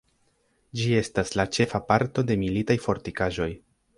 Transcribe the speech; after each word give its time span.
Ĝi 0.79 0.87
estas 1.01 1.33
la 1.41 1.45
ĉefa 1.57 1.83
parto 1.91 2.25
de 2.31 2.39
militaj 2.47 2.79
fortikaĵoj. 2.87 3.51